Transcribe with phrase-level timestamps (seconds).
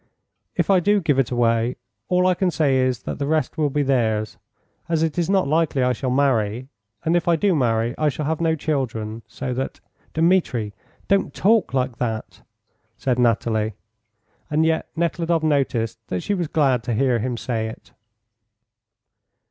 [0.55, 1.75] "If I do give it away,
[2.07, 4.37] all I can say is that the rest will be theirs,
[4.89, 6.69] as it is not likely I shall marry;
[7.05, 9.79] and if I do marry I shall have no children, so that"
[10.15, 10.73] "Dmitri,
[11.07, 12.41] don't talk like that!"
[12.97, 13.75] said Nathalie.
[14.49, 17.91] And yet Nekhludoff noticed that she was glad to hear him say it.